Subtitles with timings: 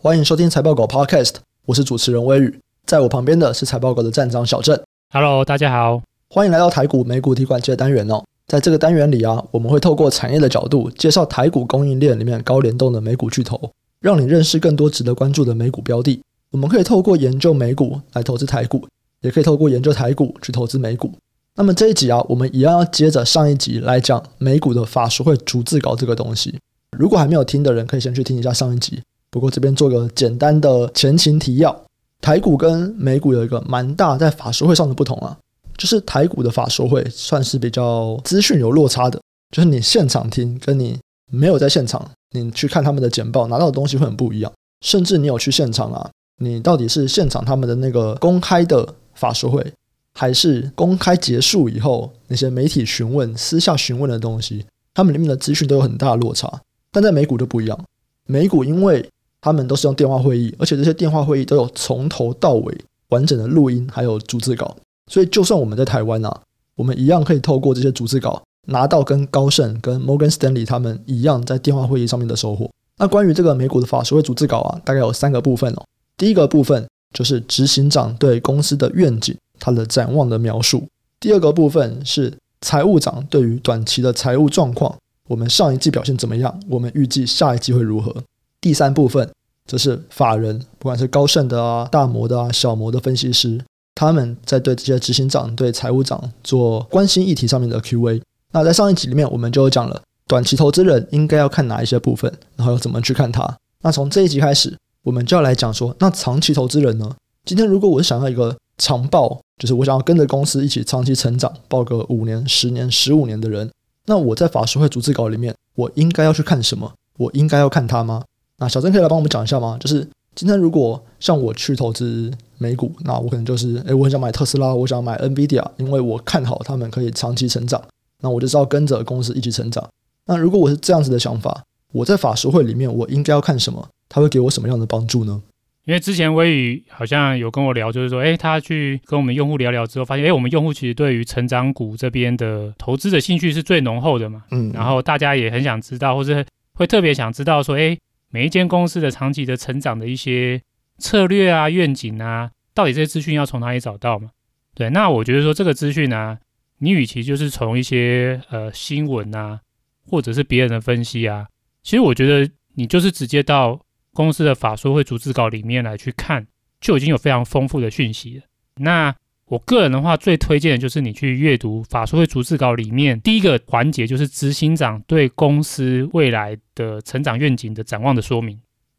[0.00, 1.32] 欢迎收听财报狗 Podcast，
[1.66, 4.80] 我是主持人威宇，在我旁边的是财报狗的站长小郑。
[5.12, 8.22] Hello，大家好，欢迎来到台股美股提款机的单元哦。
[8.46, 16.22] 在这个单元里啊，我们会透过产业的角度介绍台股供应链里面高联动的美股巨头，让你认识更多值得关注的美股标的。
[16.52, 18.86] 我们可以透过研究美股来投资台股，
[19.22, 21.12] 也可以透过研究台股去投资美股。
[21.56, 26.56] 那么这一集啊，我们一样要接着上一集来讲美股的法术会逐字稿这个东西。
[26.96, 29.02] 如果还没有听的人，可以先去听一下上一集。
[29.30, 31.84] 不过这边做个简单的前情提要，
[32.20, 35.36] 台股跟美股有一个蛮大在法说会上的不同啊，
[35.76, 40.98] 就是台股的法说会算是比较资讯有落差的，就是你现场听跟你
[41.30, 44.52] 没有在现场，你去看他们的简报拿到的东西会很不一样。
[44.84, 46.10] 甚至你有去现场啊，
[46.40, 49.72] 你到底是现场他们的那个公开的法说会。
[50.14, 56.60] 还是公开结束以后，那些媒体询问、私下询问的东西，他们里面的资讯都有很大的落差。
[56.90, 57.84] 但在美股就不一样，
[58.26, 59.08] 美股因为
[59.48, 64.76] 他们都是用电话会议，而且这些电话会议都有从头到尾完整的录音，还有逐字稿，
[65.10, 66.40] 所以就算我们在台湾啊，
[66.76, 72.70] 我们一样可以透过这些逐字稿拿到跟高盛、跟 Morgan Stanley 他们一样在电话会议上面的收获。
[72.98, 75.82] 那关于这个美股的法说会逐字稿啊，大概有三个部分哦。
[76.16, 79.36] 第一个部分就是执行长对公司的愿景。
[79.60, 80.84] 他的展望的描述。
[81.18, 84.94] 第二个部分是财务长对于短期的财务状况，
[85.26, 86.60] 我们上一季表现怎么样？
[86.68, 88.14] 我们预计下一季会如何？
[88.60, 89.28] 第三部分
[89.68, 98.20] 则是法人，不管是高盛的啊、大摩的啊、小摩的分析师，他们在对这些执行长、对财务长做关心议题上面的 Q&A。
[98.50, 103.56] 那在上一集里面，我们就讲了短期投资人应该要看哪一些部分，然后要怎么去看它。
[103.82, 107.14] 那从这一集开始，我们就要来讲说，那长期投资人呢？
[107.44, 109.38] 今天如果我想要一个长报。
[109.58, 113.68] 就是我想要跟着公司一起长期成长，报个五年、十年、十五年的人，
[114.06, 116.92] 那我在法说会逐字稿里面，我应该要去看什么？
[117.16, 118.22] 我应该要看它吗？
[118.58, 119.76] 那小曾可以来帮我们讲一下吗？
[119.80, 127.82] 就是今天如果像我去投资美股，那我可能就是，诶，我很想买特斯拉，我想买 NVIDIA，因为我看好他们可以长期成长，
[128.22, 129.88] 那我就是要跟着公司一起成长。
[130.26, 131.62] 那如果我是这样子的想法，
[131.92, 133.88] 我在法说会里面，我应该要看什么？
[134.08, 135.40] 他会给我什么样的帮助呢？
[135.84, 144.44] 因为之前微宇好像有跟我聊，就是说，哎，他去跟我们用户聊聊之后，发现，哎，我们用户其实对于成长股这边的投资的兴趣是最浓厚的嘛。
[144.50, 144.70] 嗯。
[144.74, 146.44] 然后大家也很想知道，或是
[146.74, 147.96] 会特别想知道说，哎，
[148.30, 150.62] 每一间公司的长期的成长的一些
[150.98, 154.30] 策略啊、愿景啊，到底这些资讯要从哪里找到嘛？
[154.74, 156.38] 对，那我觉得说这个资讯啊，
[156.78, 159.60] 你与其就是从一些呃新闻啊，
[160.06, 161.46] 或者是别人的分析啊，
[161.82, 163.80] 其实我觉得你就是直接到。
[164.14, 166.44] 公司的法说会逐字稿里面来去看，
[166.80, 168.44] 就已经有非常丰富的讯息了。
[168.78, 169.14] 那
[169.48, 178.58] 我个人的话，最推荐的就是你去阅读法说会逐字稿里面第一个环节，就是执行长对公司未来的成长愿景的展望的说明。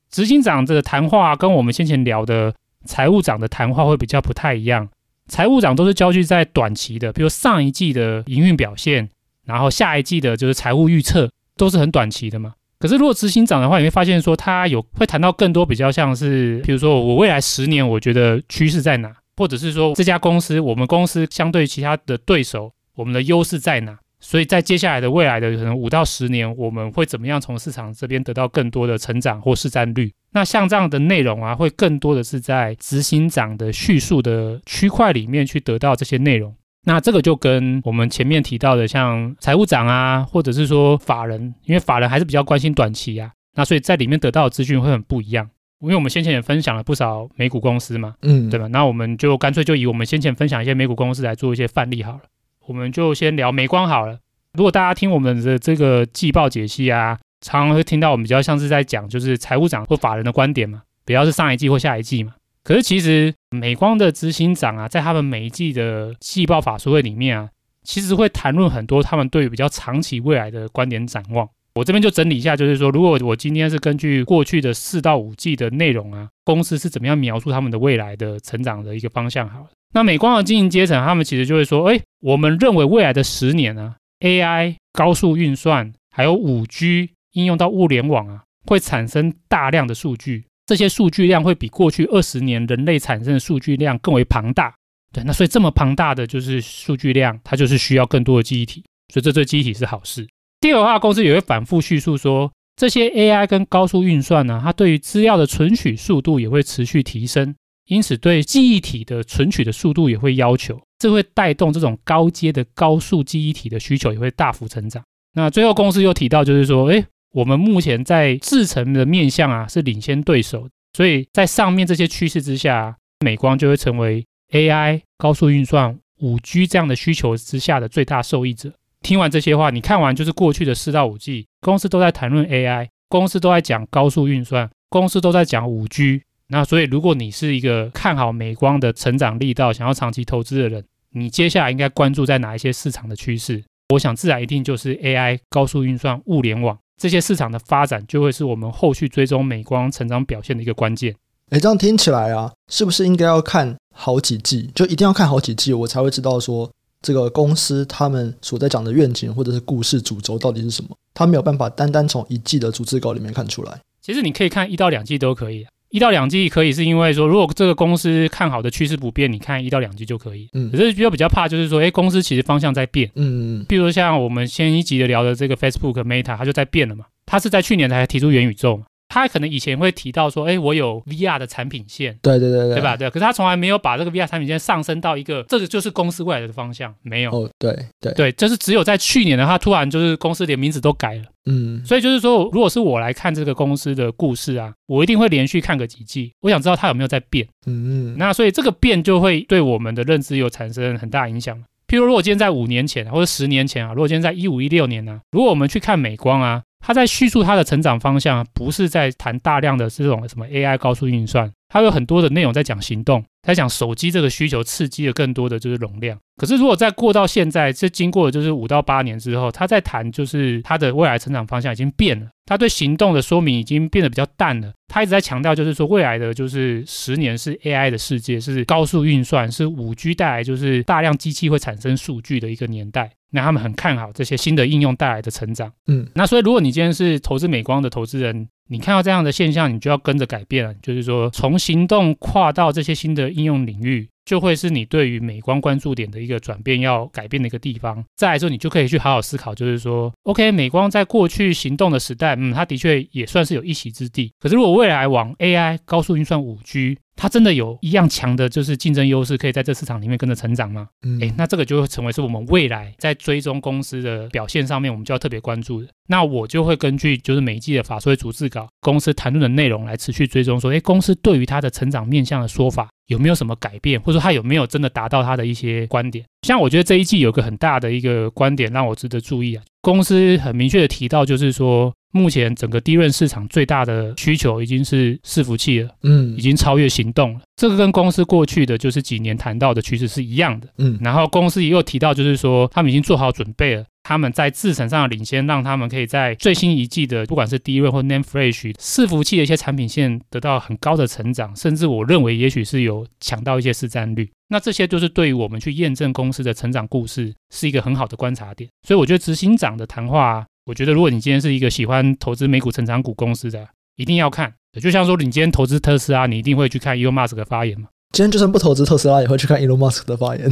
[0.10, 2.54] 执行长这个谈话跟我们先前聊的
[2.86, 4.90] 财务长的谈话会比较不太一样。
[5.28, 9.08] 财务长都是焦聚在短期的，比如上一季的营运表现，
[9.46, 12.54] 然后下一季的就是财务预测，都是很短期的嘛。
[12.80, 23.98] 可是，如果执行长的话，你会发现说，他有会谈到更多比较像是，比如说我未来十年，我觉得趋势在哪，或者是说这家公司，我们公司相对其他的对手，我们的优势在哪？
[24.20, 30.14] 所以在接下来的未来的可能五到十年，我们会怎么样从市场这边得到更多的成长或市占率？
[30.34, 36.54] 那像这样的内容啊，会更多的是在执行长的叙述的区块里面去得到这些内容。
[36.84, 45.50] 那这个就跟我们前面提到的，像财务长啊，或者是说法人，因为法人还是比较关心短期啊，那所以在里面得到的资讯会很不一样。
[45.82, 48.68] 因为我们先前也分享了不少美股公司嘛，嗯，对吧？
[48.68, 52.22] 那我们就干脆就以我们先前分享一些美股公司来做一些范例好了。
[52.66, 54.20] 我们就先聊美光好了。
[54.54, 62.34] 如果大家听我们的这个季报解析啊，常常会听到我们比较像是在讲就是财务长或法人的观点嘛，比较是上一季或下一季嘛。
[62.64, 67.50] 可是其实美光的执行长啊，在他们每一季的季报法说会里面啊，
[67.84, 71.48] 其实会谈论很多他们对于比较长期未来的观点展望。
[71.76, 79.70] 我这边就整理一下，就是说，如果我今天是根据过去的四到五季的内容啊，公司是怎么样描述他们的未来的成长的一个方向好了。
[79.94, 90.46] 那美光的经营阶层，他们其实就会说，哎，我们认为未来的十年啊，AI 高速运算还有五 G 应用到物联网啊，会产生大量的数据。
[90.66, 94.76] 这些数据量会比过去二十年人类产生的数据量更为庞大，
[95.12, 100.28] 对，那所以这么庞大的就是数据量，它就是需要更多的记忆体，所以这对记忆体是好事。
[100.60, 107.56] 第二的话，公司也会反复叙述说，这些 AI 跟高速运算呢，它对于资料的存取速度也会持续提升，
[107.88, 115.04] 因此对记忆体的存取的速度也会要求，这会带动这种高阶的高速记忆体的需求也会大幅成长。
[115.34, 117.04] 那最后公司又提到，就是说，哎。
[117.32, 128.74] 我们目前在制程的面向啊，是领先对手，所以在上面这些趋势之下，美光就会成为 AI 高速运算、五 G 这样的需求之下的最大受益者。
[129.02, 136.22] 听完这些话，你看完就是过去的四到五季，公司都在谈论 AI，公司都在讲高速运算，公司都在讲五 G。
[136.48, 143.64] 那所以，如果你是一个看好美光的成长力道、想要长期投资的人，你接下来应该关注在哪一些市场的趋势？
[143.94, 151.16] 我想，自然一定就是 AI、高速运算、物联网这些市场的发展，就会是我们后续追踪美光成长表现的一个关键。
[151.52, 154.70] 诶，这样听起来啊，是不是应该要看好几季？
[154.76, 156.70] 就一定要看好几季，我才会知道说
[157.02, 160.90] 这个公司他们所在讲的愿景或者是故事主轴到底是什么？
[161.14, 163.80] 他没有办法单单从一季的逐字稿里面看出来。
[164.02, 165.66] 其实你可以看一到两季都可以。
[165.90, 170.48] 一到两季可以，是因为说，如果这个公司看好的趋势不变，你看一到两季就可以。
[170.54, 173.10] 嗯，可是比较比较怕就是说，哎，公司其实方向在变。
[173.16, 173.66] 嗯嗯。
[173.68, 177.06] 比如像我们先一集的聊的这个 Facebook Meta，它就在变了嘛。
[177.26, 178.84] 它是在去年才提出元宇宙嘛。
[179.10, 182.96] 他可能以前会提到说，哎，我有 VR 的产品线，对对对对，对吧？
[182.96, 187.32] 对，可是他从来没有把这个 VR 产品线上升到一个，这个就是公司未来的方向，没有。
[187.32, 191.24] 哦，对对对，就是只有在去年的话，突然就是公司连名字都改了。
[191.48, 197.48] 嗯，所以就是说，如果是我来看这个公司的故事啊，我一定会连续看个几季，我想知道它有没有在变。
[197.66, 201.58] 嗯嗯，那所以这个变就会对我们的认知有产生很大影响。
[201.88, 206.62] 譬如，如果今天在五年前或者十年前啊，如果今天在一五一六年呢、啊，如果我们去看美光啊。
[206.80, 216.18] 他在叙述他的成长方向，不是在谈大量的这种什么 AI 高速运算，他有很多的内容在讲行动，在讲手机这个需求刺激了更多的就是容量。
[216.38, 224.72] 可是如果再过到现在，这经过就是五到八年之后，他在谈就是他的未来成长方向已经变了，他对行动的说明已经变得比较淡了。
[224.88, 233.12] 他一直在强调就是说未来的就是十年是 AI 的世界，是高速运算，是五 G 带来就是大量机器会产生数据的一个年代。
[233.32, 244.08] 那他们很看好这些新的应用带来的成长，嗯，那所以如果你今天是投资美光的投资人，你看到这样的现象，你就要跟着改变了，就是说从行动跨到这些新的应用领域。
[244.26, 248.06] 就会是你对于美光关注点的一个转变，要改变的一个地方。
[248.16, 254.32] 再来说，你就可以去好好思考，就是说，OK，美光在过去行动的时代，嗯，它的确也算是有一席之地。
[254.40, 260.88] 可是，如果未来往 AI、高速运算、五 G，它真的有一样强的，就是竞争优势，可以在这市场里面跟着成长吗？
[261.06, 265.88] 嗯，诶，那这个就会成为是我们未来在追踪公司的表现上面，我们就要特别关注的。
[266.08, 272.88] 那我就会根据就是每一季的法说会逐字稿、公司谈论的内容来持续追踪，说，诶，公司对于它的成长面向的说法。
[273.10, 276.24] 有没有什么改变，或者说它有没有真的达到它的一些观点？
[276.44, 279.64] 像我觉得这一季有个很大的一个观点让我值得注意啊。
[279.82, 287.42] 公司很明确的提到，就是说目前整个 DRAM 市场最大的需求已经是伺服器了，嗯，已经超越行动了。
[287.56, 290.98] 这个跟公司过去的就是几年谈到的趋势是一样的，嗯。
[291.02, 293.86] 然后公司也有提到，就是说他们已经做好准备了。
[294.02, 304.32] 他们在制程上的领先，让他们可以在最新一季的不管是 DRAM 或 NAND Flash 伺服器的一些产品线得到很高的成长，甚至我认为也许是有抢到一些市占率。
[304.48, 308.68] 那这些就是对于我们去验证公司的成长故事是一个很好的观察点。
[308.88, 314.54] 所以我觉得执行长的谈话，我觉得如果你今天是一个喜欢投资美股成长股公司的，一定要看。
[314.80, 317.88] 就像说你今天投资特斯拉，你一定会去看 Elon Musk 的发言嘛。
[318.14, 320.48] 今天就算不投资特斯拉，也会去看 Elon Musk 的发言。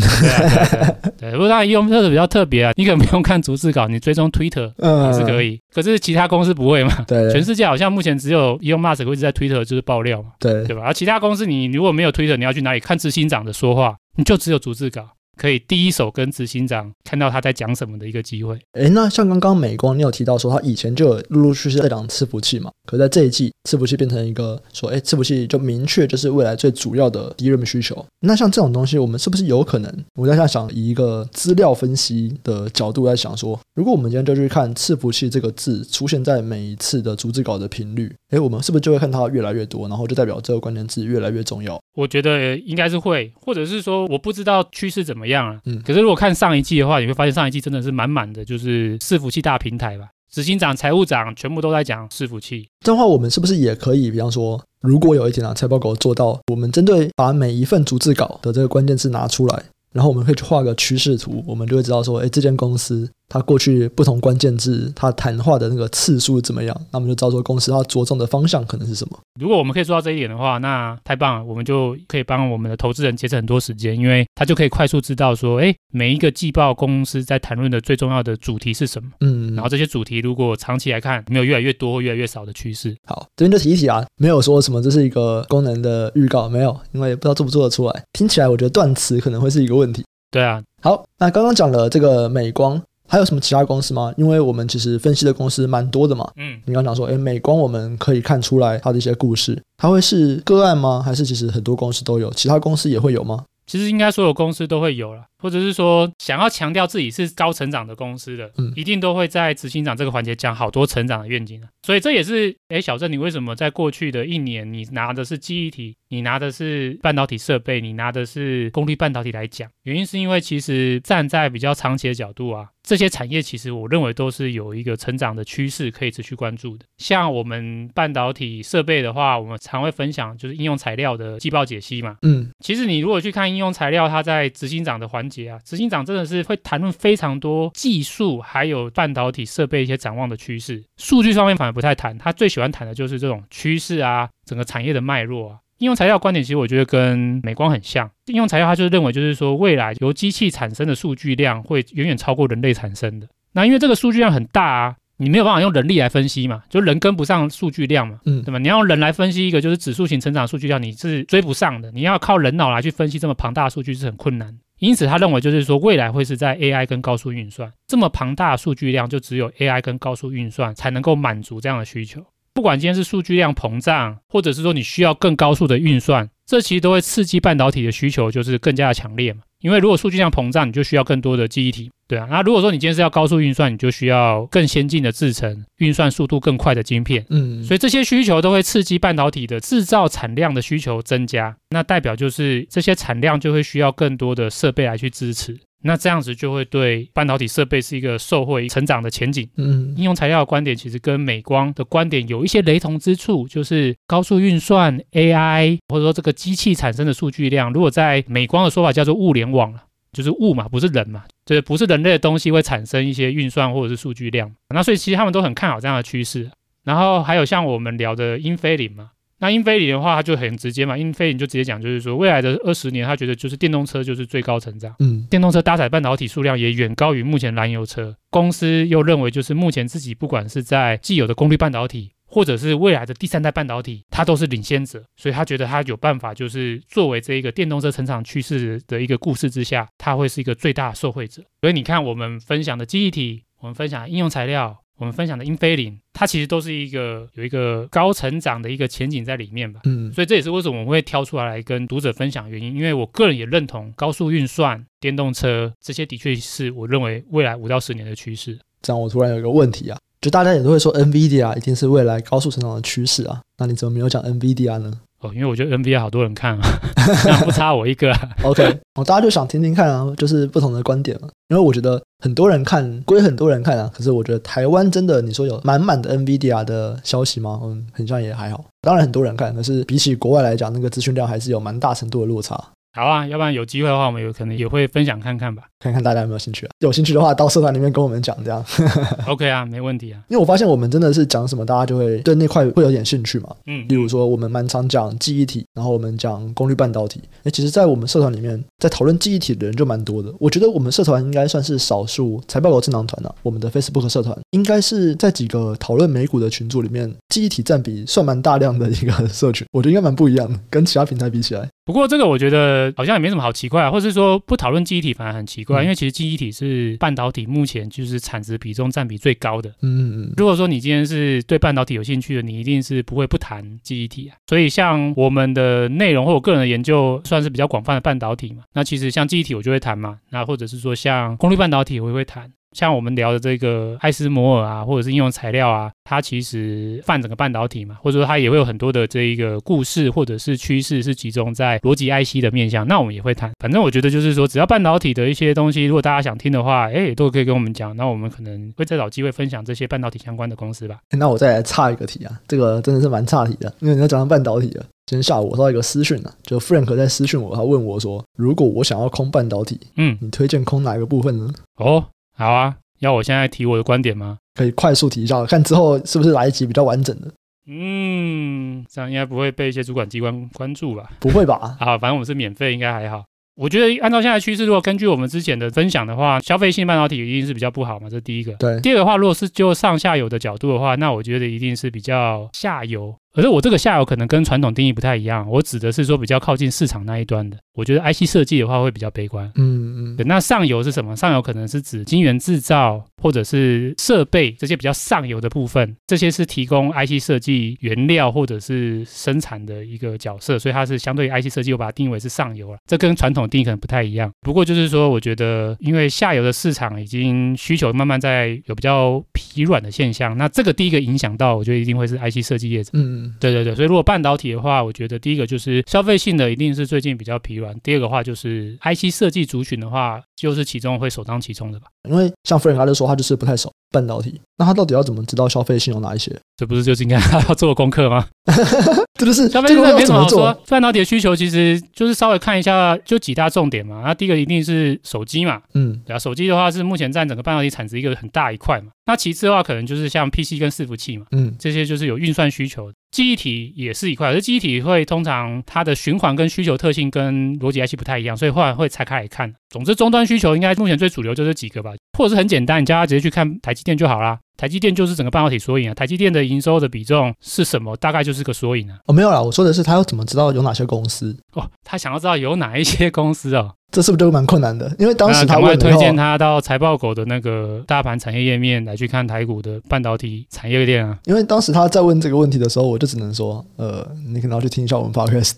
[1.20, 4.72] 对，不过当然 Elon Musk 比较特别啊，你可能不用看逐字稿，你追踪 Twitter
[5.06, 5.52] 也是可以。
[5.52, 7.06] 嗯、可是其他公司不会嘛？
[7.08, 10.32] 对，全世界好像目前只有 Elon Musk 会一直在 Twitter 就是爆料嘛？
[10.40, 10.82] 对，对吧？
[10.84, 13.96] 而其他公司你如果没有 Twitter，你要去哪里看执行长的说话？
[14.16, 15.10] 你就只有逐字稿。
[15.38, 18.58] 可以第一手跟执行长看到他在讲什么的一个机会。
[18.74, 22.72] 诶，那像刚刚美光，你有提到说他以前就有陆陆续续在讲伺服器嘛？
[22.86, 28.06] 可在这一季，伺服器变成一个说，诶，伺服器就明确就是未来最主要的 DRAM 需求。
[28.22, 30.06] 那像这种东西，我们是不是有可能？
[30.16, 41.80] 我在想想，以一个资料分析的角度来想说，如果我们今天就去看伺服器这个字出现在每一次的逐字稿的频率，诶，我们是不是就会看它越来越多，然后就代表这个关键字越来越重要？
[41.96, 45.60] 我觉得应该是会，或者是说我不知道趋势怎么样啊。
[45.66, 50.08] 嗯，可是如果看上一季的话，你会发现上一季真的是满满的就是伺服器大平台吧？
[50.32, 52.68] 执行长、财务长全部都在讲伺服器。
[52.82, 63.10] 这样的话，我们是不是也可以，比方说，如果有一天啊，财报狗做到，我们针对把每一份逐字稿的这个关键字拿出来，然后我们可以去画个趋势图，我们就会知道说，哎，这间公司。
[63.30, 66.76] 它过去不同关键字，它谈话的那个次数怎么样？
[66.92, 69.18] 那我们就照做公司它着重的方向可能是什么。
[69.40, 79.10] 如果我们可以做到这一点的话，那太棒了，我们就可以帮我们的投资人节省很多时间，因为他就可以快速知道说，哎，每一个季报公司在谈论的最重要的主题是什么。
[79.20, 82.96] 嗯，然后这些主题如果长期来看没有越来越多、越来越少的趋势。
[83.06, 88.04] 好，这边就提一提啊，没有说什么这是一个功能的预告，没有，因为不知道做不做得出来。
[88.14, 90.04] 听起来我觉得断词可能会是一个问题。
[90.30, 92.82] 对啊，好，那刚刚讲了这个美光。
[93.08, 94.14] 还有什么其他公司吗？
[94.18, 96.30] 因为我们其实分析的公司蛮多的嘛。
[96.36, 101.02] 嗯，你刚刚讲说，哎，美光我们可以看出来它的一些故事，它会是个案吗？
[101.04, 103.44] 还是其实很多公司都有，其他公司也会有吗？
[103.66, 111.70] 其实应该所有公司都会有了，或者是说想要强调自己是高成长的公司的，嗯，一定都会在执行长这个环节讲好多成长的愿景啊。
[111.84, 119.70] 所以这也是，哎，小郑，你为什么在过去的一年，你拿的是记忆体，你拿的是半导体设备，你拿的是功率半导体来讲？
[119.84, 122.68] 原因是因为其实站在比较长期的角度啊。
[122.84, 126.86] 这些产业其实我认为都是有一个成长的趋势可以持续关注的。
[126.98, 132.16] 像我们半导体设备的话，我们常会分享就是应用材料的季报解析嘛。
[132.22, 140.84] 嗯，其实你如果去看应用材料，它在执行长的环节啊，执行长真的是会谈论非常多技术，还有半导体设备一些展望的趋势。
[140.98, 145.58] 数据上面反而不太谈，他最喜欢谈的就是这种趋势啊，整个产业的脉络啊。
[145.80, 148.10] 应用材料观点其实我觉得跟美光很像。
[148.26, 153.28] 应用材料它就是认为，就是说未来由机器产生的数据量会远远超过人类产生的。
[153.52, 158.58] 那因为这个数据量很大啊，你没有办法用人力来分析嘛，就人跟不上数据量嘛，嗯，对吧？
[158.58, 161.92] 你要用人来分析一个就是指数型成长的数据量，你是追不上的。
[161.92, 164.58] 你要靠人脑来去分析这么庞大的数据是很困难。
[164.80, 172.24] 因此他认为就是说未来会是在 AI 跟高速运算，这么庞大的数据量就只有 AI 跟高速运算才能够满足这样的需求。
[172.54, 179.42] 不管今天是数据量膨胀，或者是说你需要更高速的运算，这其实都会刺激半导体的需求，就是更加的强烈嘛。
[179.62, 182.28] 因为如果数据量膨胀，你就需要更多的记忆体，对啊。
[182.30, 187.26] 那如果说你今天是要高速运算，你就需要更先进的制程，运算速度更快的晶片。
[187.30, 195.58] 嗯，所以这些需求都会刺激半导体的制造产量的需求增加，那代表就是这些产量就会需要更多的设备来去支持。
[195.84, 199.48] 那这样子就会对半导体设备是一个受惠成长的前景。
[199.58, 214.52] 嗯，应用材料的观点其实跟美光的观点有一些雷同之处，就是高速运算 AI 或者说这个机器产生的数据量，如果在美光的说法叫做物联网了，就是物嘛，不是人嘛，就是不是人类的东西会产生一些运算或者是数据量。
[214.74, 216.50] 那所以其实他们都很看好这样的趋势。
[216.84, 219.10] 然后还有像我们聊的英飞凌嘛。
[219.40, 220.98] 那英飞凌的话，他就很直接嘛。
[220.98, 224.96] 英飞凌就直接讲，就是说未来的二十年，他觉得就是电动车就是最高成长。
[225.00, 228.16] 嗯，电动车搭载半导体数量也远高于目前燃油车。
[228.32, 235.04] 公司又认为，就是目前自己不管是在既有的功率半导体，或者是未来的第三代半导体，它都是领先者。
[235.16, 241.44] 所以他觉得他有办法，就是作为这一个电动车成长趋势的一个故事之下，他会是一个最大的受惠者。
[241.62, 244.80] 所以你看，我们分享的记忆体，我们分享的应用材料。
[244.98, 249.82] 我们分享的英飞凌，它其实都是一个有一个高成长的一个前景在里面吧。
[249.86, 252.76] 嗯，所以这也是为什么我们会挑出来来跟读者分享的原因。
[252.76, 258.58] 因为我个人也认同高速运算、电动车这些的确是我认为未来五到十年的趋势。
[258.82, 264.92] 这样，我突然有一个问题啊，就大家也都会说 NVIDIA 一定是未来高速成长的趋势啊，那你怎么没有讲 NVIDIA 呢？
[265.22, 266.80] 哦，因为我觉得 NVIDIA 好多人看啊，
[267.26, 268.30] 那不差我一个啊。
[268.44, 271.28] OK，我大家就想听听看啊，就是不同的观点嘛。
[271.50, 277.60] 因为我觉得很多人看归很多人看啊，可是我觉得台湾真的你说有满满的 NVIDIA 的消息吗？
[277.64, 278.66] 嗯，很像也还好。
[278.82, 282.56] 当然很多人看，可是比起国外来讲，那个资讯量还是有蛮大程度的落差。
[282.94, 286.70] 好啊，要不然有机会的话，我们有可能也会分享看看吧，看看大家有没有兴趣啊。
[286.80, 288.64] 有兴趣的话，到社团里面跟我们讲这样。
[289.28, 290.20] OK 啊，没问题啊。
[290.28, 293.56] 因为我发现我们真的是讲什么，大家就会对那块会有点兴趣嘛。
[293.68, 297.22] 嗯，例如说我们蛮常讲记忆体，然后我们讲功率半导体。
[297.44, 300.34] 那，其实，在我们社团里面，在讨论记忆体的人就蛮多的。
[300.40, 303.34] 我觉得我们社团应该算是少数财报狗智囊团啊。
[303.44, 309.68] 我们的 Facebook 社团应该是在几个讨论美股的群组里面，记忆体占比算蛮大量的一个社群。
[309.72, 311.68] 我觉得应该蛮不一样的，跟其他平台比起来。
[311.86, 319.70] 不过这个我觉得好像也没什么好奇怪啊，或是说不讨论记忆体反而很奇怪，因为其实记忆体是半导体目前就是产值比重占比最高的。
[319.82, 320.34] 嗯嗯。
[320.38, 324.38] 如果说你今天是对半导体有兴趣的，你一定是不会不谈记忆体啊。
[324.48, 332.52] 所以像我们的内容或我个人的研究算是比较广泛的半导体嘛，那其实像记忆体我就会谈嘛，那或者是说像功率半导体我也会谈。
[332.78, 343.52] 像我们聊的这个艾斯摩尔啊，或者是应用材料啊，它其实泛整个半导体嘛，或者说它也会有很多的这一个故事或者是趋势是集中在逻辑 IC 的面向，那我们也会谈。
[343.60, 347.96] 反正我觉得就是说，只要半导体的一些东西，如果大家想听的话，哎，都可以跟我们讲。
[347.98, 351.00] 那我们可能会再找机会分享这些半导体相关的公司吧。
[351.18, 354.86] 那我再来插一个题啊，这个真的是蛮差题的，因为你要讲到半导体了。
[355.08, 361.50] 今天下午我收到一个私讯啊，就 Frank 在私讯我，他问我说，如果我想要空半导体，嗯，你推荐空哪一个部分呢？
[361.78, 362.04] 哦，
[362.38, 362.76] 好啊。
[363.00, 364.38] 要我现在提我的观点吗？
[364.56, 367.32] 可以快速提一下，看之后是不是来一集比较完整的。
[367.70, 371.12] 嗯，这样应该不会被一些主管机关关注吧？
[371.20, 371.78] 不会吧？
[371.80, 373.24] 好，反正我们是免费，应该还好。
[373.56, 378.54] 我觉得按照现在趋势，如果根据我们之前的分享的话，消费性半导体一定是比较不好嘛，这是第一个。
[378.54, 378.80] 对。
[378.82, 383.16] 第二个的话，如果是就上下游的角度的话，那我觉得一定是比较下游。
[383.34, 387.58] 可是我这个下游可能跟传统定义不太一样，我指的是说比较靠近市场那一端的。
[387.74, 389.52] 我觉得 IC 设计的话会比较悲观。
[389.56, 390.28] 嗯嗯。
[390.28, 391.16] 那上游是什么？
[391.16, 402.78] 上游可能是指晶圆制造或者是设备这些比较上游的部分，这些是提供 IC 设计原料或者是生产的一个角色，所以它是相对于 IC 设计，我把它定义为是上游了。
[402.86, 404.32] 这跟传统定义可能不太一样。
[404.42, 412.92] 不过就是说，我觉得因为下游的市场已经需求慢慢在有比较疲软的现象，那这个第一个影响到，我觉得一定会是 IC 设计业者。
[412.94, 413.74] 嗯，对对对。
[413.74, 417.78] 所以如果半导体的话，我觉得第一个就是消费性的一定是最近比较疲软。
[417.82, 421.88] 第二个话就是 IC 设计族群的话，就是其中会首当其冲的吧。
[422.10, 426.36] 因为像 Frank 他就说他就是不太熟半导体，那他到底要怎么知道消费性有哪一些？
[426.56, 428.28] 这不是就是应该他要做功课吗？
[429.20, 430.54] 这就是消费性没什么好说。
[430.68, 434.02] 半导体的需求其实就是稍微看一下，就几大重点嘛。
[434.06, 438.92] 那第一个一定是手机嘛，嗯，对啊，手机的话是目前占整个半导体产值一个很大一块嘛。
[439.06, 442.92] 那其次的话，可能就是像 PC 跟伺服器嘛，嗯，这些就是有运算需求。
[443.18, 449.52] 记忆体也是一块，而记忆体会通常它的循环跟需求特性跟逻辑 IC 不太一样，所以后来会拆开来看。
[449.72, 454.38] 总之，终端需求应该目前最主流就这几个吧，或者是很简单，你叫他直接去看台积电就好啦。
[454.58, 457.96] 台积电就是整个半导体缩影啊，台积电的营收的比重是什么？
[457.98, 458.98] 大概就是个缩影啊。
[459.06, 461.38] 哦，没有啦，我说的是他要怎么知道有哪些公司？
[461.54, 464.92] 哦，他想要知道有哪一些公司哦，这是不是就蛮困难的？
[464.98, 471.18] 因为当时他会推荐他到财报狗的那个大盘产业页面来去看台股的半导体产业链啊。
[471.26, 475.58] 因为当时他在问这个问题的时候，我就只能说，呃，你可能要去听一下我们 podcast。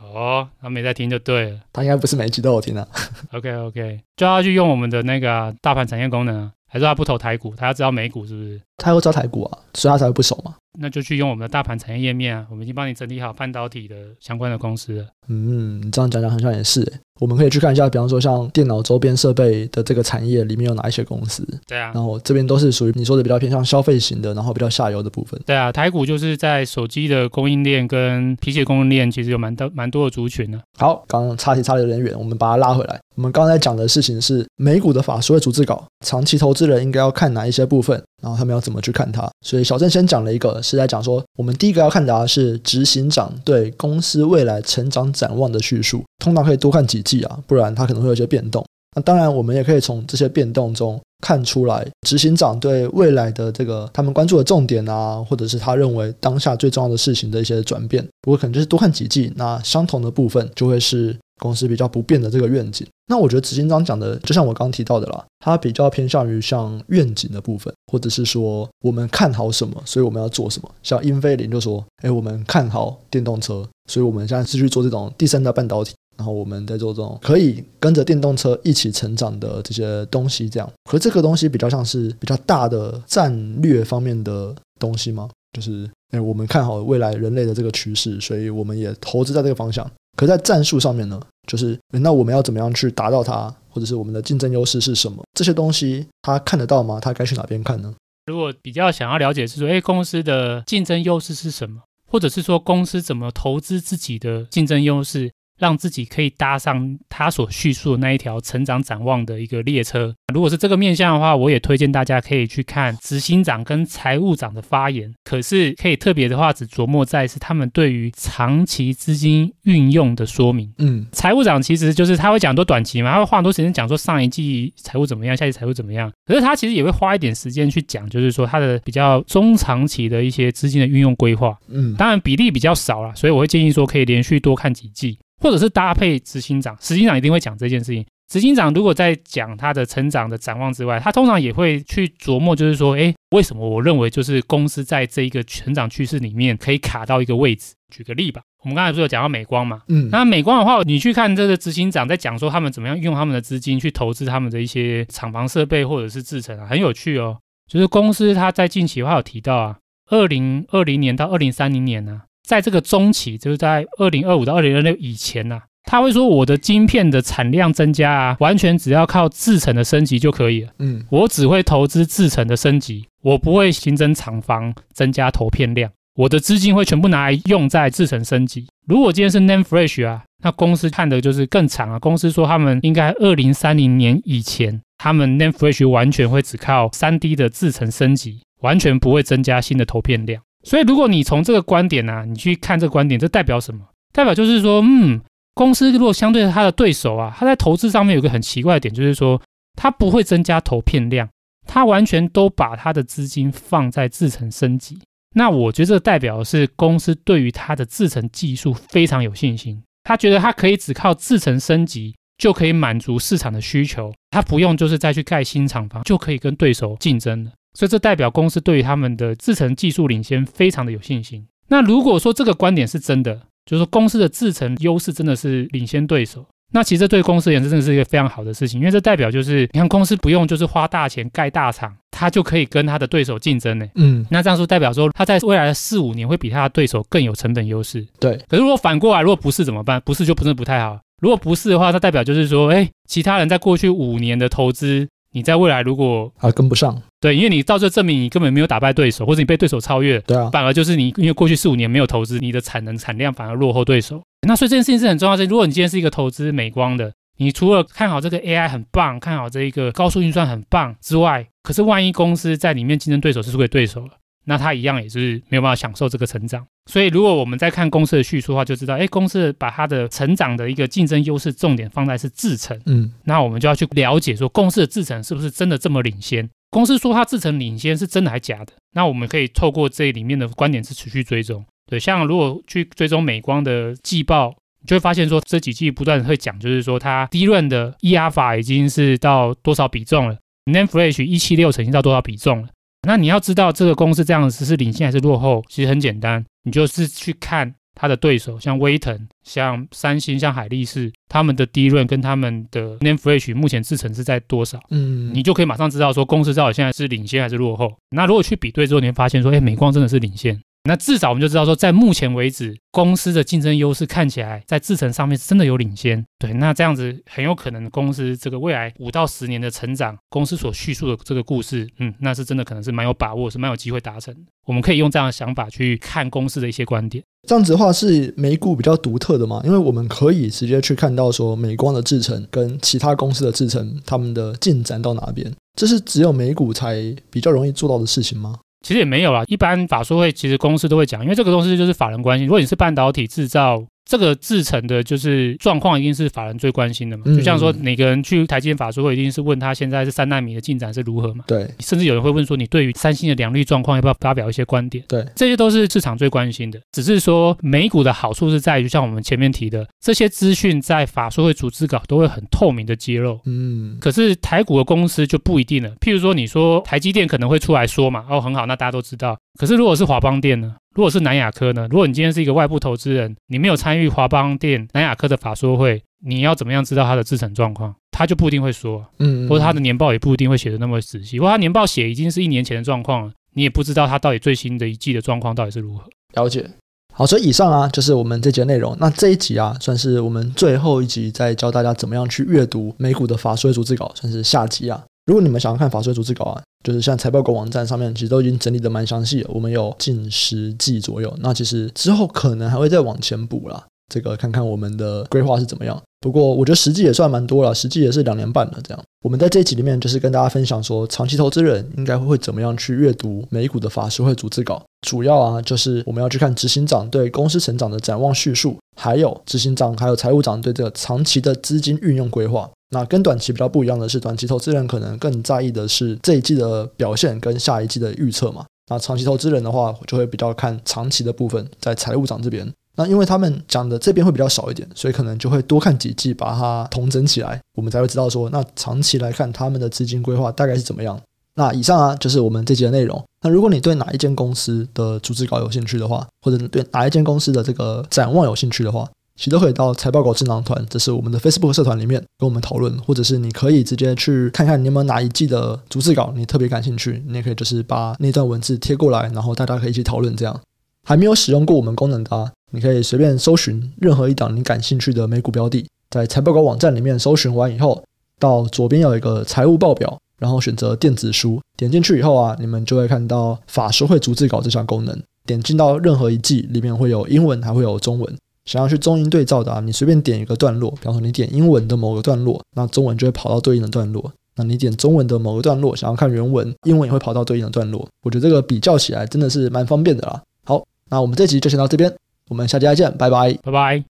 [0.00, 2.86] 哦，他没在听就对了， 他应该不是每一集都有听啊。
[3.32, 6.50] OK OK，就要去用我们的那个、啊、大盘产业功能、啊。
[6.68, 8.60] 还是他不投台股，他要知道美股是不是？
[8.76, 10.54] 他要知道台股啊，所以他才会不熟嘛。
[10.80, 15.06] 那就去用我们的大盘产业页面啊，我们已经帮你整理好半导体的相关的公司了。
[15.28, 16.92] 嗯，你这样讲讲好像也是诶。
[17.20, 21.44] 我们可以去看一下，比方说像电脑周边设备的这个产业里面有哪一些公司？
[21.66, 25.38] 对啊，然后这边都是属于你说的比较偏向消费型的，然后比较下游的部分。
[25.44, 30.60] 对啊，台股就是在手机的供应链跟 PC 的供应链，其实有蛮多蛮多的族群呢。
[30.78, 33.00] 好，刚刚差题差的有点远，我们把它拉回来。
[33.16, 39.28] 我们刚才讲的事情是美股的法说会逐字稿，长期投资人应该要看哪一些部分，然后他们要怎么去看它。
[39.44, 48.64] 所以小郑先讲了一个，是在讲说，我们第一个要看的是执行长对公司未来成长展望的叙述，通常可以多看几季啊，不然它可能会有一些变动。
[48.96, 58.06] 那当然，我们也可以从这些变动中看出来，执行长对未来的这个他们关注的重点啊，或者是他认为当下最重要的事情的一些转变。
[58.22, 61.16] 不过可能就是多看几季，那相同的部分就会是。
[61.38, 70.70] 公司比较不变的这个愿景，那我觉得执行长讲的，就像我刚刚提到的啦，他比较偏向于像愿景的部分，或者是说我们看好什么，所以我们要做什么。
[70.82, 80.48] 像英飞凌就说，哎，我们看好电动车，所以我们现在是去做这种第三代半导体，然后我们在做这种可以跟着电动车一起成长的这些东西。
[80.48, 85.28] 这样，可这个东西比较像是比较大的战略方面的东西吗？
[85.56, 89.90] 就是，哎，我们看好未来人类的这个趋势，所以我们也投资在这个方向。
[90.18, 95.22] 可在战术上面呢，就是那我们要怎么样去达到它，或者是我们的竞争优势是什么？
[95.32, 96.98] 这些东西他看得到吗？
[97.00, 97.94] 他该去哪边看呢？
[98.26, 105.30] 如果比较想要了解是说，哎，公司的竞争优势是什么，或者是说公司怎么投资自己的竞争优势？
[105.58, 110.14] 让自己可以搭上他所叙述的那一条成长展望的一个列车。
[110.32, 115.12] 如果是这个面向的话，我也推荐大家可以去看执行长跟财务长的发言。
[115.24, 120.72] 可是可以特别的话，只琢磨在是他们对于长期资金运用的说明。
[120.78, 126.10] 嗯，财务长其实就是他会讲多短期嘛，他会花很多时间讲说上一季财务怎么样，下一季财务怎么样。
[126.26, 131.56] 可是他其实也会花一点时间去讲，就是说他的比较中长期的一些资金的运用规划。
[131.68, 135.18] 嗯，当然比例比较少啦，所以我会建议说可以连续多看几季。
[135.40, 138.04] 或者是搭配执行长，执行长一定会讲这件事情。
[138.28, 147.72] 执行长如果在讲他的成长的展望之外，他通常也会去琢磨，就是说，哎，为什么我认为就是公司在这一个成长趋势里面可以卡到一个位置？
[147.90, 149.80] 举个例吧，我们刚才不是有讲到美光嘛？
[149.88, 157.38] 嗯，那美光的话，你去看这个执行长在讲说他们怎么样用他们的资金去投资他们的一些厂房设备或者是制程啊，很有趣哦。
[157.66, 159.78] 就是公司他在近期的话有提到啊，
[160.10, 162.27] 二零二零年到二零三零年呢、啊。
[162.48, 170.70] 在这个中期，就是在二零二五到二零二六以前呢、啊，他会说我的晶片的产量增加啊，完全只要靠制程的升级就可以了。
[170.78, 178.66] 嗯，我只会投资制程的升级，我不会新增厂房、增加投片量，我的资金会全部拿来用在制程升级。
[178.86, 181.98] 如果今天是 Name Flash 啊，那公司看的就是更长啊。
[181.98, 190.42] 公司说他们应该二零三零年以前，他们 Name Flash 完全会只靠三 D 的制程升级，完全不会增加新的投片量。
[190.64, 193.80] 所以，如果你从这个观点呢、啊，你去看这个观点，这代表什么？
[194.12, 195.20] 代表就是说，嗯，
[195.54, 199.40] 公司如果相对他的对手啊，他在投资上面有个很奇怪的点，就是说，
[199.74, 201.28] 他不会增加投片量，
[201.66, 204.98] 他完全都把他的资金放在制程升级。
[205.34, 217.50] 那我觉得这代表的是公司对于他的制程技术非常有信心，他觉得他可以只靠制程升级就可以满足市场的需求，它不用就是再去盖新厂房，就可以跟对手竞争了。
[217.74, 221.46] 所以这代表公司对于他们的制程技术领先非常的有信心。
[221.68, 223.34] 那如果说这个观点是真的，
[223.66, 226.46] 就是说公司的制程优势真的是领先对手。
[226.70, 233.86] 那其实对公司而言，这真的是一个非常好的事情，因为这代表就是，你看公司不用就是花大钱盖大厂，它就可以跟它的对手竞争呢。
[233.94, 238.06] 嗯，那这样说代表说，它在未来的四五年会比它的对手更有成本优势。
[238.20, 238.36] 对。
[238.48, 239.98] 可是如果反过来，如果不是怎么办？
[240.04, 241.00] 不是就不是不太好。
[241.22, 245.08] 如果不是的话，它代表就是说，哎，其他人在过去五年的投资。
[245.38, 254.20] 你在未来如果啊跟不上，对，因为你到这证明你根本没有打败对手，或者你被对手超越，对啊，反而就是你因为过去四五年没有投资，你的产能产量反而落后对手。
[254.48, 255.44] 那所以这件事情是很重要的。
[255.44, 264.12] 如果你今天是一个投资美光的，你除了看好这个 AI 很棒，看好这一个高速运算很棒之外，可是万一公司在里面竞争对手是输给对手了。
[264.48, 276.48] 那他一样也是没有办法享受这个成长，所以如果我们在看公司的叙述的话，就知道，哎，公司把它的成长的一个竞争优势重点放在是制程，嗯，那我们就要去了解说，公司的制程是不是真的这么领先？
[276.70, 278.72] 公司说它制程领先是真的还假的？
[278.94, 290.38] 那我们可以透过这里面的观点是持续追踪，对，像如果去追踪美光的季报，你就会发现说这几季不断会讲，就是说它 DRAM 的 E Alpha 已经是到多少比重了
[290.72, 292.68] ，NAND Flash 一七六曾经到多少比重了。
[293.02, 307.92] 那你要知道这个公司这样子是领先还是落后，其实很简单，你就是去看它的对手，像威腾、像三星、像海力士，他们的 DRAM 跟他们的 NAND Flash 目前制成是在多少，嗯，你就可以马上知道说公司到底现在是领先还是落后。
[308.10, 310.60] 那如果去比对之后，你会发现说，哎，美光真的是领先。
[310.88, 316.24] 那至少我们就知道说，在目前为止，公司的竞争优势看起来在制程上面是真的有领先。
[316.38, 324.34] 对，那这样子很有可能公司这个未来五到十年的成长，公司所叙述的这个故事，嗯，那是真的可能是蛮有把握，是蛮有机会达成。
[324.64, 327.22] 我们可以用这样的想法去看公司的一些观点。
[327.46, 329.60] 这样子的话是美股比较独特的嘛？
[329.64, 335.52] 因为我们可以直接去看到说，美光的制程跟其他公司的制程，他们的进展到哪边？
[335.78, 338.58] 这是只有美股才比较容易做到的事情吗？
[338.80, 342.44] 其实也没有啦，一般法说会其实公司都会讲，因为这个东西就是法人关系。
[342.44, 347.24] 如果你是半导体制造，这个制成的就是状况，一定是法人最关心的嘛。
[347.26, 351.44] 就像说，每个人去台积电法说会，一定是问他现在是三纳米的进展是如何嘛？
[351.46, 351.70] 对。
[351.80, 355.04] 甚至有人会问说，你对于三星的良率状况要不要发表一些观点？
[355.06, 356.80] 对，这些都是市场最关心的。
[356.90, 363.38] 只是说，美股的好处是在于，就像我们前面提的，这些资讯在法说会组织稿都会很透明的揭露。
[363.44, 363.98] 嗯。
[364.00, 365.90] 可是台股的公司就不一定了。
[366.00, 369.36] 譬如说，你说台积电可能会出来说嘛，哦，很好，那大家都知道。
[369.58, 370.76] 可是如果是华邦电呢？
[370.98, 371.86] 如果是南亚科呢？
[371.88, 377.94] 如果你今天是一个外部投资人，你没有参与华邦电、南亚科的法说会，你要怎么样知道它的资产状况？
[378.10, 386.02] 他就不一定会说，嗯，或者他的年报也不一定会写的那么仔细，或者他年报写已经是一年前的状况了，你也不知道他到底最新的一季的状况到底是如何。
[386.34, 386.68] 了解。
[387.14, 388.96] 好，所以以上啊就是我们这节内容。
[388.98, 395.04] 那这一集啊算是我们最后一集，在教大家怎么样去阅读美股的法说逐字稿，算是下集啊。
[395.26, 401.34] 如果你们想要看法说逐字稿啊，就是像财报狗网站上面其实都已经整理得蛮详细了，我们有近十季左右。
[401.40, 406.00] 那其实之后可能还会再往前补啦，这个看看我们的规划是怎么样。
[406.20, 409.04] 不过我觉得十季也算蛮多了，十季也是两年半了这样。
[409.22, 414.82] 我们在这一集里面就是跟大家分享说，长期投资人应该会怎么样去阅读美股的法说会逐字稿。
[415.02, 422.68] 主要啊就是我们要去看执行长对公司成长的展望叙述，还有执行长还有财务长对这个长期的资金运用规划。
[422.90, 428.64] 那跟短期比较不一样的是，短期投资人可能更在意的是这一季的表现跟下一季的预测嘛。
[428.90, 432.66] 那长期投资人的话，就会比较看长期的部分，在财务长这边。
[432.96, 441.20] 那因为他们讲的这边会比较少一点，所以可能就会多看几季，把它统整起来，我们才会知道说，那长期来看他们的资金规划大概是怎么样。
[441.54, 443.22] 那以上啊，就是我们这集的内容。
[443.42, 460.34] 那如果你对哪一间公司的组织稿有兴趣的话，或者对哪一间公司的这个展望有兴趣的话，其实都可以到财报狗智囊团，这是我们的 Facebook 社团里面跟我们讨论，或者是你可以直接去看看你有没有哪一季的逐字稿你特别感兴趣，你也可以就是把那段文字贴过来，然后大家可以一起讨论。
[460.34, 460.60] 这样
[461.06, 468.02] 还没有使用过我们功能的啊，你可以随便搜寻任何一档你感兴趣的美股标的，在财报狗网站里面搜寻完以后，
[468.40, 478.36] 到左边有一个财务报表，然后选择电子书，点进去以后啊，你们就会看到法说会逐字稿这项功能，点进到任何一季里面会有英文，还会有中文。
[478.68, 484.30] 想要去中英对照的啊，你随便点一个段落，比方说你点英文的某个段落，那中文就会跑到对应的段落。
[484.56, 488.06] 那你点中文的某个段落，想要看原文，英文也会跑到对应的段落。
[488.22, 490.42] 我觉得这个比较起来真的是蛮方便的啦。
[490.64, 492.14] 好，那我们这集就先到这边，
[492.50, 494.04] 我们下期再见，拜拜，拜拜。